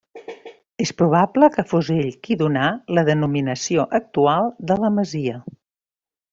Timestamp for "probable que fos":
1.01-1.91